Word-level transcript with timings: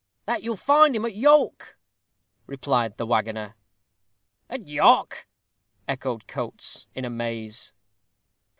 "That 0.25 0.41
you'll 0.41 0.57
find 0.57 0.95
him 0.95 1.05
at 1.05 1.13
York," 1.15 1.77
replied 2.47 2.97
the 2.97 3.05
waggoner. 3.05 3.53
"At 4.49 4.67
York!" 4.67 5.27
echoed 5.87 6.25
Coates, 6.25 6.87
in 6.95 7.05
amaze. 7.05 7.71